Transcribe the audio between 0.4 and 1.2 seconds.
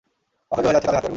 অকেজো হয়ে যাচ্ছে তাদের হাতিয়ারগুলো।